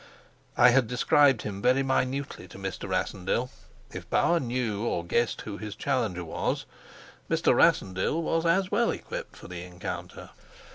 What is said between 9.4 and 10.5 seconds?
the encounter.